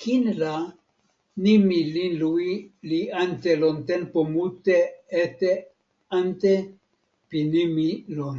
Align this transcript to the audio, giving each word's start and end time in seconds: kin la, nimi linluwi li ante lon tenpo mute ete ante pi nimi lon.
kin 0.00 0.22
la, 0.40 0.54
nimi 1.44 1.78
linluwi 1.94 2.50
li 2.88 3.00
ante 3.22 3.50
lon 3.62 3.76
tenpo 3.88 4.18
mute 4.32 4.78
ete 5.22 5.52
ante 6.18 6.52
pi 7.28 7.38
nimi 7.52 7.88
lon. 8.16 8.38